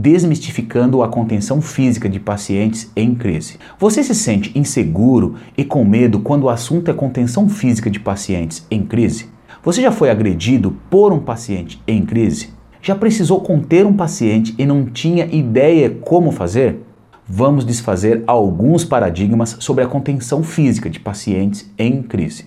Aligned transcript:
desmistificando 0.00 1.02
a 1.02 1.08
contenção 1.08 1.60
física 1.60 2.08
de 2.08 2.20
pacientes 2.20 2.90
em 2.94 3.14
crise. 3.14 3.58
Você 3.78 4.02
se 4.02 4.14
sente 4.14 4.56
inseguro 4.56 5.34
e 5.56 5.64
com 5.64 5.84
medo 5.84 6.20
quando 6.20 6.44
o 6.44 6.48
assunto 6.48 6.90
é 6.90 6.94
contenção 6.94 7.48
física 7.48 7.90
de 7.90 7.98
pacientes 7.98 8.64
em 8.70 8.82
crise? 8.82 9.26
Você 9.64 9.82
já 9.82 9.90
foi 9.90 10.08
agredido 10.08 10.76
por 10.88 11.12
um 11.12 11.18
paciente 11.18 11.82
em 11.86 12.04
crise? 12.04 12.50
Já 12.80 12.94
precisou 12.94 13.40
conter 13.40 13.84
um 13.84 13.92
paciente 13.92 14.54
e 14.56 14.64
não 14.64 14.86
tinha 14.86 15.26
ideia 15.26 15.90
como 15.90 16.30
fazer? 16.30 16.80
Vamos 17.26 17.64
desfazer 17.64 18.22
alguns 18.26 18.84
paradigmas 18.84 19.56
sobre 19.58 19.82
a 19.82 19.88
contenção 19.88 20.42
física 20.42 20.88
de 20.88 21.00
pacientes 21.00 21.70
em 21.76 22.02
crise. 22.02 22.46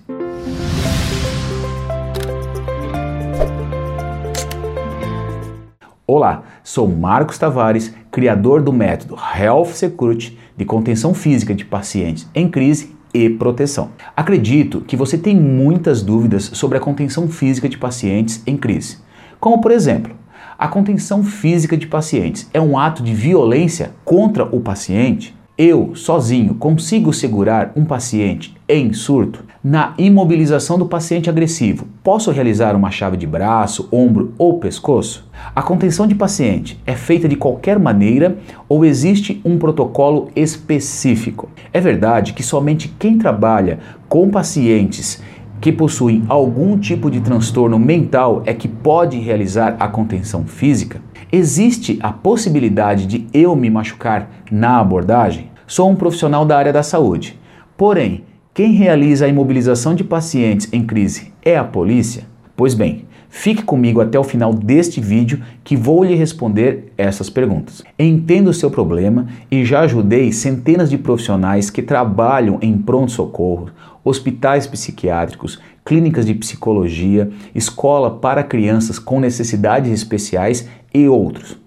Olá, 6.14 6.44
sou 6.62 6.90
Marcos 6.90 7.38
Tavares, 7.38 7.96
criador 8.12 8.62
do 8.62 8.74
método 8.74 9.16
Health 9.34 9.68
Security 9.68 10.38
de 10.58 10.66
contenção 10.66 11.14
física 11.14 11.56
de 11.56 11.64
pacientes 11.64 12.28
em 12.36 12.50
crise 12.50 12.94
e 13.14 13.30
proteção. 13.30 13.92
Acredito 14.14 14.82
que 14.82 14.98
você 14.98 15.18
tem 15.18 15.34
muitas 15.38 16.02
dúvidas 16.02 16.52
sobre 16.54 16.78
a 16.78 16.82
contenção 16.82 17.30
física 17.30 17.70
de 17.70 17.78
pacientes 17.78 18.44
em 18.46 18.58
crise. 18.58 18.98
Como, 19.40 19.62
por 19.62 19.72
exemplo, 19.72 20.14
a 20.60 20.68
contenção 20.68 21.24
física 21.24 21.78
de 21.78 21.88
pacientes 21.88 22.50
é 22.54 22.60
um 22.60 22.78
ato 22.78 23.02
de 23.02 23.14
violência 23.14 23.92
contra 24.04 24.44
o 24.44 24.60
paciente? 24.60 25.34
Eu, 25.64 25.92
sozinho, 25.94 26.56
consigo 26.56 27.14
segurar 27.14 27.72
um 27.76 27.86
paciente 27.86 28.56
em 28.68 28.92
surto? 28.94 29.44
Na 29.64 29.94
imobilização 29.96 30.76
do 30.76 30.88
paciente 30.88 31.30
agressivo, 31.30 31.86
posso 32.04 32.32
realizar 32.32 32.76
uma 32.76 32.90
chave 32.90 33.16
de 33.16 33.28
braço, 33.28 33.88
ombro 33.92 34.34
ou 34.40 34.58
pescoço? 34.58 35.30
A 35.56 35.62
contenção 35.62 36.08
de 36.08 36.16
paciente 36.16 36.82
é 36.84 36.96
feita 36.96 37.30
de 37.30 37.36
qualquer 37.36 37.78
maneira 37.78 38.40
ou 38.68 38.84
existe 38.84 39.40
um 39.46 39.60
protocolo 39.60 40.32
específico? 40.36 41.48
É 41.72 41.80
verdade 41.80 42.34
que 42.34 42.42
somente 42.42 42.88
quem 42.98 43.20
trabalha 43.20 43.78
com 44.10 44.32
pacientes 44.32 45.22
que 45.62 45.72
possuem 45.72 46.24
algum 46.28 46.76
tipo 46.76 47.12
de 47.12 47.22
transtorno 47.22 47.78
mental 47.78 48.42
é 48.48 48.54
que 48.56 48.68
pode 48.68 49.20
realizar 49.20 49.76
a 49.80 49.88
contenção 49.88 50.44
física? 50.44 51.00
Existe 51.32 52.00
a 52.02 52.12
possibilidade 52.12 53.06
de 53.06 53.28
eu 53.32 53.56
me 53.56 53.70
machucar 53.70 54.28
na 54.52 54.80
abordagem? 54.80 55.51
Sou 55.72 55.90
um 55.90 55.96
profissional 55.96 56.44
da 56.44 56.58
área 56.58 56.74
da 56.74 56.84
saúde. 56.84 57.40
Porém, 57.78 58.26
quem 58.54 58.74
realiza 58.74 59.24
a 59.24 59.30
imobilização 59.30 59.96
de 59.96 60.04
pacientes 60.04 60.68
em 60.74 60.84
crise 60.84 61.32
é 61.42 61.56
a 61.56 61.64
polícia? 61.64 62.26
Pois 62.58 62.74
bem, 62.74 63.06
fique 63.30 63.64
comigo 63.64 64.02
até 64.02 64.20
o 64.20 64.24
final 64.26 64.54
deste 64.54 65.00
vídeo 65.00 65.42
que 65.64 65.78
vou 65.78 66.04
lhe 66.04 66.14
responder 66.14 66.92
essas 66.98 67.30
perguntas. 67.30 67.82
Entendo 67.98 68.50
o 68.50 68.54
seu 68.54 68.70
problema 68.70 69.28
e 69.50 69.64
já 69.64 69.80
ajudei 69.80 70.34
centenas 70.34 70.90
de 70.90 70.98
profissionais 70.98 71.70
que 71.70 71.82
trabalham 71.82 72.60
em 72.62 72.78
pronto-socorro, 72.78 73.70
hospitais 74.04 74.68
psiquiátricos, 74.68 75.58
clínicas 75.86 76.26
de 76.26 76.34
psicologia, 76.34 77.32
escola 77.56 78.12
para 78.12 78.44
crianças 78.44 79.00
com 79.00 79.22
necessidades 79.22 79.90
especiais 79.90 80.68
e 80.94 81.08
outros. 81.08 81.62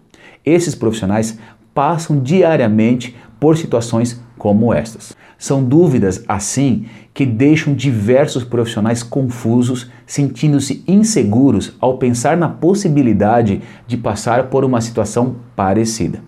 Esses 0.44 0.75
profissionais 0.75 1.38
passam 1.75 2.20
diariamente 2.20 3.17
por 3.39 3.58
situações 3.58 4.22
como 4.39 4.72
estas. 4.72 5.14
São 5.36 5.62
dúvidas 5.62 6.25
assim 6.27 6.86
que 7.12 7.27
deixam 7.27 7.75
diversos 7.75 8.44
profissionais 8.44 9.03
confusos, 9.03 9.91
sentindo-se 10.06 10.83
inseguros 10.86 11.77
ao 11.81 11.98
pensar 11.98 12.36
na 12.36 12.48
possibilidade 12.48 13.61
de 13.86 13.97
passar 13.97 14.44
por 14.44 14.64
uma 14.64 14.81
situação 14.81 15.36
parecida. 15.55 16.20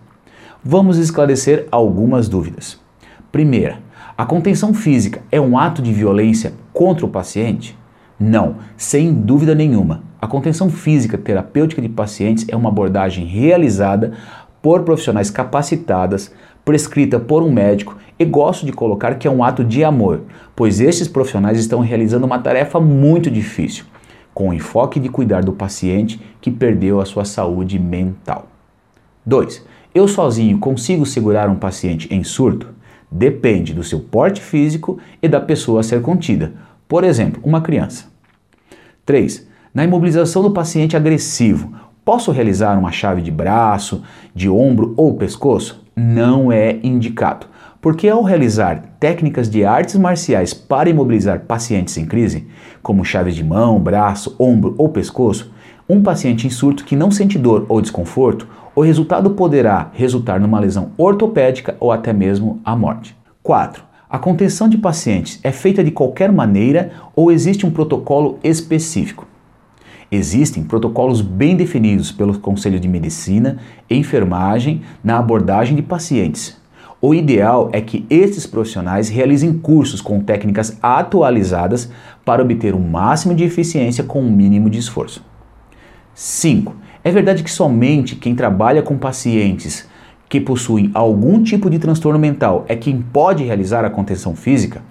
Vamos 0.63 0.99
esclarecer 0.99 1.67
algumas 1.71 2.29
dúvidas. 2.29 2.79
Primeira, 3.31 3.79
a 4.19 4.27
contenção 4.27 4.75
física 4.75 5.23
é 5.31 5.41
um 5.41 5.57
ato 5.57 5.81
de 5.81 5.93
violência 5.93 6.55
contra 6.73 7.07
o 7.07 7.09
paciente? 7.09 7.79
Não, 8.19 8.57
sem 8.77 9.13
dúvida 9.13 9.55
nenhuma. 9.55 10.03
A 10.21 10.27
contenção 10.27 10.71
física 10.71 11.19
terapêutica 11.19 11.83
de 11.83 11.89
pacientes 11.89 12.47
é 12.49 12.57
uma 12.57 12.71
abordagem 12.71 13.27
realizada 13.27 14.15
por 14.67 14.83
profissionais 14.83 15.31
capacitadas 15.31 16.33
prescrita 16.65 17.21
por 17.21 17.41
um 17.41 17.53
médico 17.53 17.97
e 18.19 18.25
gosto 18.25 18.67
de 18.67 18.73
colocar 18.73 19.15
que 19.15 19.29
é 19.29 19.31
um 19.31 19.45
ato 19.45 19.63
de 19.63 19.85
amor, 19.85 20.23
pois 20.57 20.81
estes 20.81 21.07
profissionais 21.07 21.57
estão 21.57 21.79
realizando 21.79 22.27
uma 22.27 22.41
tarefa 22.41 22.81
muito 22.81 23.31
difícil, 23.31 23.85
com 24.35 24.49
o 24.49 24.53
enfoque 24.53 24.99
de 24.99 25.09
cuidar 25.09 25.45
do 25.45 25.53
paciente 25.53 26.21
que 26.41 26.51
perdeu 26.51 27.01
a 27.01 27.05
sua 27.05 27.25
saúde 27.25 27.79
mental. 27.79 28.49
2. 29.25 29.65
Eu 29.95 30.09
sozinho 30.09 30.59
consigo 30.59 31.07
segurar 31.07 31.49
um 31.49 31.55
paciente 31.55 32.13
em 32.13 32.25
surto? 32.25 32.71
Depende 33.09 33.73
do 33.73 33.85
seu 33.85 34.01
porte 34.01 34.41
físico 34.41 34.99
e 35.23 35.29
da 35.29 35.41
pessoa 35.41 35.79
a 35.79 35.85
ser 35.85 36.03
contida, 36.03 36.55
por 36.89 37.05
exemplo, 37.05 37.41
uma 37.45 37.61
criança. 37.61 38.07
3. 39.05 39.47
Na 39.73 39.85
imobilização 39.85 40.43
do 40.43 40.51
paciente 40.51 40.97
agressivo, 40.97 41.73
posso 42.07 42.33
realizar 42.33 42.79
uma 42.79 42.91
chave 42.91 43.21
de 43.21 43.31
braço, 43.31 44.03
de 44.35 44.49
ombro 44.49 44.95
ou 44.97 45.15
pescoço? 45.15 45.85
não 45.97 46.53
é 46.53 46.79
indicado, 46.83 47.47
porque 47.81 48.07
ao 48.07 48.23
realizar 48.23 48.83
técnicas 49.01 49.49
de 49.49 49.65
artes 49.65 49.97
marciais 49.97 50.53
para 50.53 50.91
imobilizar 50.91 51.41
pacientes 51.41 51.97
em 51.97 52.05
crise, 52.05 52.47
como 52.83 53.05
chaves 53.05 53.35
de 53.35 53.43
mão, 53.43 53.81
braço, 53.81 54.37
ombro 54.39 54.75
ou 54.77 54.91
pescoço, 54.91 55.51
um 55.89 56.03
paciente 56.03 56.47
em 56.47 56.51
surto 56.51 56.85
que 56.85 56.95
não 56.95 57.11
sente 57.11 57.39
dor 57.39 57.65
ou 57.69 57.81
desconforto, 57.81 58.47
o 58.75 58.83
resultado 58.83 59.31
poderá 59.31 59.91
resultar 59.95 60.39
numa 60.39 60.61
lesão 60.61 60.91
ortopédica 60.99 61.77
ou 61.81 61.91
até 61.91 62.13
mesmo 62.13 62.61
a 62.63 62.77
morte. 62.77 63.17
4. 63.43 63.83
A 64.11 64.19
contenção 64.19 64.69
de 64.69 64.77
pacientes 64.77 65.41
é 65.43 65.51
feita 65.51 65.83
de 65.83 65.91
qualquer 65.91 66.31
maneira 66.31 66.93
ou 67.15 67.33
existe 67.33 67.65
um 67.65 67.71
protocolo 67.71 68.39
específico? 68.45 69.27
Existem 70.11 70.63
protocolos 70.63 71.21
bem 71.21 71.57
definidos 71.57 72.13
pelo 72.13 72.39
Conselho 72.39 72.79
de 72.79 72.89
Medicina 72.89 73.59
e 73.91 73.97
Enfermagem 73.97 74.83
na 75.03 75.19
abordagem 75.19 75.75
de 75.75 75.83
pacientes. 75.83 76.57
O 77.01 77.15
ideal 77.15 77.69
é 77.73 77.81
que 77.81 78.07
estes 78.09 78.47
profissionais 78.47 79.09
realizem 79.09 79.53
cursos 79.53 80.01
com 80.01 80.21
técnicas 80.21 80.79
atualizadas 80.83 81.91
para 82.25 82.43
obter 82.43 82.75
o 82.75 82.81
máximo 82.81 83.35
de 83.35 83.45
eficiência 83.45 84.05
com 84.05 84.21
o 84.21 84.31
mínimo 84.31 84.71
de 84.71 84.79
esforço. 84.79 85.23
5. 86.15 86.75
É 87.05 87.11
verdade 87.11 87.43
que 87.43 87.51
somente 87.51 88.17
quem 88.17 88.35
trabalha 88.35 88.83
com 88.83 88.97
pacientes 88.97 89.87
que 90.29 90.41
possuem 90.41 90.91
algum 90.95 91.43
tipo 91.43 91.69
de 91.69 91.79
transtorno 91.79 92.19
mental 92.19 92.65
é 92.69 92.75
quem 92.75 93.03
pode 93.03 93.45
realizar 93.45 93.85
a 93.85 93.91
contenção 93.91 94.35
física? 94.35 94.83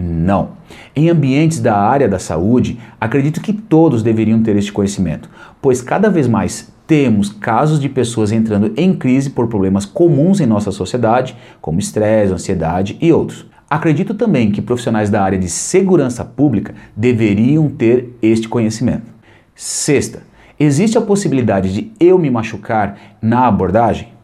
Não. 0.00 0.50
Em 0.94 1.10
ambientes 1.10 1.58
da 1.58 1.76
área 1.76 2.08
da 2.08 2.20
saúde, 2.20 2.78
acredito 3.00 3.40
que 3.40 3.52
todos 3.52 4.00
deveriam 4.00 4.40
ter 4.40 4.54
este 4.54 4.72
conhecimento, 4.72 5.28
pois 5.60 5.82
cada 5.82 6.08
vez 6.08 6.28
mais 6.28 6.72
temos 6.86 7.30
casos 7.30 7.80
de 7.80 7.88
pessoas 7.88 8.30
entrando 8.30 8.72
em 8.76 8.94
crise 8.94 9.28
por 9.28 9.48
problemas 9.48 9.84
comuns 9.84 10.38
em 10.38 10.46
nossa 10.46 10.70
sociedade, 10.70 11.36
como 11.60 11.80
estresse, 11.80 12.32
ansiedade 12.32 12.96
e 13.00 13.12
outros. 13.12 13.44
Acredito 13.68 14.14
também 14.14 14.52
que 14.52 14.62
profissionais 14.62 15.10
da 15.10 15.20
área 15.20 15.36
de 15.36 15.48
segurança 15.48 16.24
pública 16.24 16.76
deveriam 16.96 17.68
ter 17.68 18.16
este 18.22 18.48
conhecimento. 18.48 19.10
Sexta, 19.52 20.22
existe 20.60 20.96
a 20.96 21.00
possibilidade 21.00 21.74
de 21.74 21.90
eu 21.98 22.20
me 22.20 22.30
machucar 22.30 22.96
na 23.20 23.48
abordagem? 23.48 24.16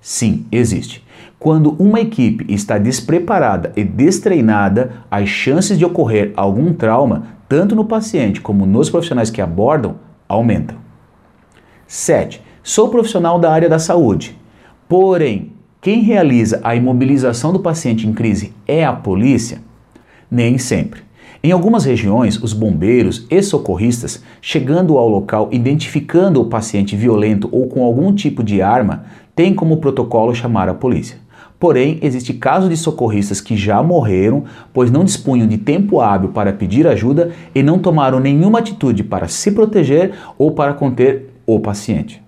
Sim, 0.00 0.46
existe. 0.50 1.04
Quando 1.38 1.74
uma 1.78 2.00
equipe 2.00 2.44
está 2.52 2.78
despreparada 2.78 3.72
e 3.76 3.84
destreinada, 3.84 5.04
as 5.10 5.28
chances 5.28 5.78
de 5.78 5.84
ocorrer 5.84 6.32
algum 6.36 6.72
trauma, 6.72 7.28
tanto 7.48 7.74
no 7.74 7.84
paciente 7.84 8.40
como 8.40 8.66
nos 8.66 8.90
profissionais 8.90 9.30
que 9.30 9.40
abordam, 9.40 9.96
aumentam. 10.28 10.78
7. 11.86 12.42
Sou 12.62 12.88
profissional 12.88 13.38
da 13.38 13.50
área 13.50 13.68
da 13.68 13.78
saúde. 13.78 14.38
Porém, 14.88 15.52
quem 15.80 16.02
realiza 16.02 16.60
a 16.62 16.74
imobilização 16.74 17.52
do 17.52 17.60
paciente 17.60 18.06
em 18.06 18.12
crise 18.12 18.52
é 18.66 18.84
a 18.84 18.92
polícia? 18.92 19.62
Nem 20.30 20.58
sempre. 20.58 21.02
Em 21.42 21.52
algumas 21.52 21.86
regiões, 21.86 22.36
os 22.42 22.52
bombeiros 22.52 23.26
e 23.30 23.42
socorristas, 23.42 24.22
chegando 24.42 24.98
ao 24.98 25.08
local 25.08 25.48
identificando 25.50 26.38
o 26.38 26.44
paciente 26.44 26.94
violento 26.94 27.48
ou 27.50 27.66
com 27.66 27.82
algum 27.82 28.14
tipo 28.14 28.44
de 28.44 28.60
arma, 28.60 29.04
têm 29.34 29.54
como 29.54 29.78
protocolo 29.78 30.34
chamar 30.34 30.68
a 30.68 30.74
polícia. 30.74 31.16
Porém, 31.58 31.98
existe 32.02 32.34
casos 32.34 32.68
de 32.68 32.76
socorristas 32.76 33.40
que 33.40 33.56
já 33.56 33.82
morreram, 33.82 34.44
pois 34.70 34.90
não 34.90 35.02
dispunham 35.02 35.48
de 35.48 35.56
tempo 35.56 36.00
hábil 36.00 36.28
para 36.28 36.52
pedir 36.52 36.86
ajuda 36.86 37.30
e 37.54 37.62
não 37.62 37.78
tomaram 37.78 38.20
nenhuma 38.20 38.58
atitude 38.58 39.02
para 39.02 39.26
se 39.26 39.50
proteger 39.50 40.12
ou 40.36 40.52
para 40.52 40.74
conter 40.74 41.30
o 41.46 41.58
paciente. 41.58 42.22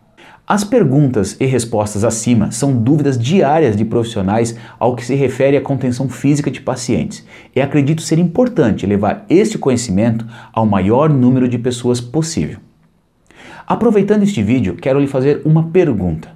As 0.53 0.65
perguntas 0.65 1.35
e 1.41 1.47
respostas 1.47 2.05
acima 2.05 2.51
são 2.51 2.77
dúvidas 2.77 3.17
diárias 3.17 3.75
de 3.75 3.87
profissionais 3.87 4.55
ao 4.79 4.95
que 4.95 5.03
se 5.03 5.15
refere 5.15 5.57
à 5.57 5.63
contenção 5.63 6.11
física 6.11 6.51
de 6.51 6.61
pacientes, 6.61 7.27
e 7.57 7.61
acredito 7.63 8.03
ser 8.03 8.19
importante 8.19 8.85
levar 8.85 9.25
este 9.31 9.57
conhecimento 9.57 10.27
ao 10.53 10.67
maior 10.67 11.09
número 11.09 11.49
de 11.49 11.57
pessoas 11.57 12.03
possível. 12.03 12.59
Aproveitando 13.67 14.25
este 14.25 14.43
vídeo, 14.43 14.77
quero 14.77 15.01
lhe 15.01 15.07
fazer 15.07 15.41
uma 15.43 15.71
pergunta. 15.71 16.29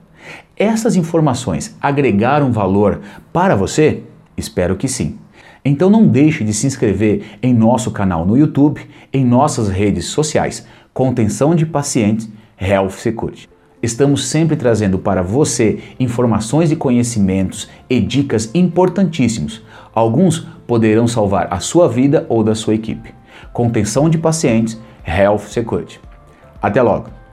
Essas 0.56 0.96
informações 0.96 1.76
agregaram 1.78 2.50
valor 2.50 3.02
para 3.34 3.54
você? 3.54 4.02
Espero 4.34 4.76
que 4.76 4.88
sim. 4.88 5.18
Então 5.62 5.90
não 5.90 6.08
deixe 6.08 6.42
de 6.42 6.54
se 6.54 6.66
inscrever 6.66 7.22
em 7.42 7.52
nosso 7.52 7.90
canal 7.90 8.24
no 8.24 8.34
YouTube, 8.34 8.80
em 9.12 9.26
nossas 9.26 9.68
redes 9.68 10.06
sociais, 10.06 10.66
Contenção 10.94 11.54
de 11.54 11.66
Pacientes 11.66 12.30
Health 12.58 12.92
Security. 12.92 13.55
Estamos 13.82 14.26
sempre 14.26 14.56
trazendo 14.56 14.98
para 14.98 15.22
você 15.22 15.80
informações 16.00 16.72
e 16.72 16.76
conhecimentos 16.76 17.68
e 17.88 18.00
dicas 18.00 18.50
importantíssimos. 18.54 19.62
Alguns 19.94 20.46
poderão 20.66 21.06
salvar 21.06 21.48
a 21.50 21.60
sua 21.60 21.88
vida 21.88 22.26
ou 22.28 22.42
da 22.42 22.54
sua 22.54 22.74
equipe. 22.74 23.14
Contenção 23.52 24.08
de 24.08 24.18
pacientes 24.18 24.80
Health 25.06 25.48
Security. 25.48 26.00
Até 26.60 26.82
logo! 26.82 27.25